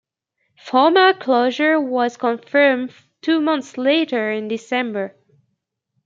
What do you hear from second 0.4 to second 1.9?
Formal closure